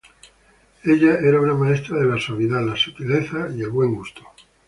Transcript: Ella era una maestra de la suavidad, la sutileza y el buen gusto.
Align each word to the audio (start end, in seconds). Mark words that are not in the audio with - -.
Ella 0.83 1.19
era 1.19 1.39
una 1.39 1.53
maestra 1.53 1.99
de 1.99 2.05
la 2.07 2.17
suavidad, 2.19 2.65
la 2.65 2.75
sutileza 2.75 3.49
y 3.55 3.61
el 3.61 3.69
buen 3.69 3.93
gusto. 3.93 4.23